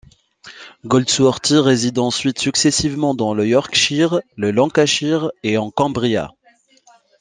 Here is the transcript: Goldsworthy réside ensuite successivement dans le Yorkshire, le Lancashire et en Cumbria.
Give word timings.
Goldsworthy 0.83 1.57
réside 1.59 1.99
ensuite 1.99 2.39
successivement 2.39 3.13
dans 3.13 3.35
le 3.35 3.45
Yorkshire, 3.47 4.19
le 4.35 4.49
Lancashire 4.49 5.31
et 5.43 5.59
en 5.59 5.69
Cumbria. 5.69 6.31